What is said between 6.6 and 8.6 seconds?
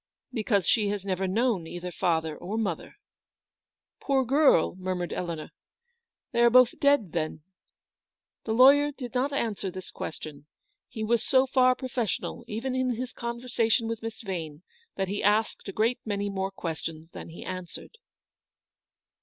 dead, then?" The